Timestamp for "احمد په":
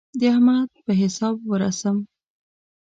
0.31-0.91